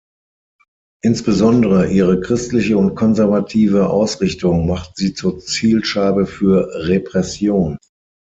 Insbesondere 1.03 1.91
ihre 1.91 2.19
christliche 2.21 2.75
und 2.75 2.95
konservative 2.95 3.91
Ausrichtung 3.91 4.65
machten 4.65 4.93
sie 4.95 5.13
zur 5.13 5.37
Zielscheibe 5.37 6.25
für 6.25 6.71
Repression. 6.87 7.77